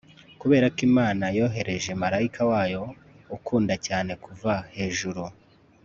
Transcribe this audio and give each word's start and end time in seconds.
kuberako 0.39 0.81
imana 0.89 1.25
yohereje 1.37 1.91
marayika 2.01 2.41
wayo 2.51 2.83
ukunda 3.35 3.73
cyane 3.87 4.11
kuva 4.23 4.53
hejuru 4.75 5.23